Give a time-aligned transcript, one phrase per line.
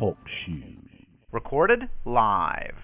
[0.00, 0.54] Talk Show.
[1.30, 2.74] Recorded live.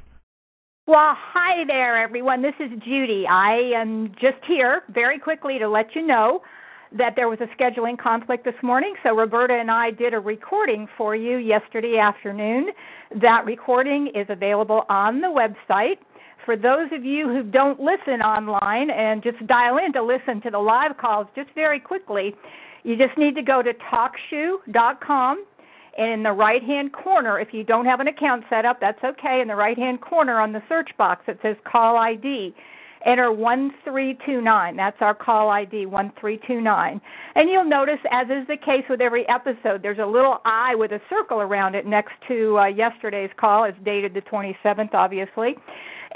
[0.86, 2.42] Well, hi there, everyone.
[2.42, 3.24] This is Judy.
[3.26, 6.42] I am just here very quickly to let you know
[6.92, 8.92] that there was a scheduling conflict this morning.
[9.02, 12.66] So, Roberta and I did a recording for you yesterday afternoon.
[13.22, 15.96] That recording is available on the website.
[16.44, 20.50] For those of you who don't listen online and just dial in to listen to
[20.50, 22.34] the live calls, just very quickly,
[22.84, 25.46] you just need to go to talkshoe.com
[25.96, 29.02] and in the right hand corner, if you don't have an account set up, that's
[29.02, 29.40] okay.
[29.40, 32.54] In the right hand corner on the search box, it says call ID.
[33.04, 34.76] Enter 1329.
[34.76, 37.00] That's our call ID, 1329.
[37.36, 40.90] And you'll notice, as is the case with every episode, there's a little I with
[40.90, 43.64] a circle around it next to uh, yesterday's call.
[43.64, 45.54] It's dated the 27th, obviously.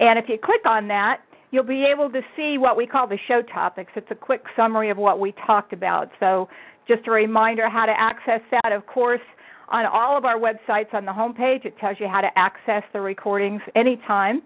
[0.01, 1.20] And if you click on that,
[1.53, 3.92] you'll be able to see what we call the show topics.
[3.95, 6.11] It's a quick summary of what we talked about.
[6.19, 6.48] So,
[6.89, 8.73] just a reminder how to access that.
[8.73, 9.20] Of course,
[9.70, 13.00] on all of our websites on the homepage, it tells you how to access the
[13.00, 14.42] recordings anytime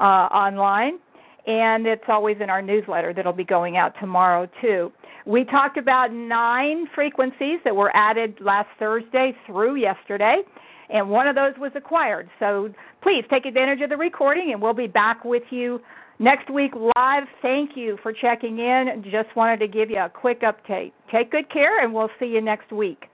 [0.00, 0.98] uh, online.
[1.46, 4.92] And it's always in our newsletter that'll be going out tomorrow, too.
[5.26, 10.42] We talked about nine frequencies that were added last Thursday through yesterday,
[10.90, 12.28] and one of those was acquired.
[12.38, 15.80] So please take advantage of the recording, and we'll be back with you
[16.18, 17.24] next week live.
[17.42, 19.04] Thank you for checking in.
[19.10, 20.92] Just wanted to give you a quick update.
[21.10, 23.06] Take good care, and we'll see you next week.